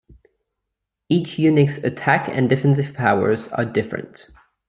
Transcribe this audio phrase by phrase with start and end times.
[1.09, 4.31] Each unit's attack and defensive powers are different.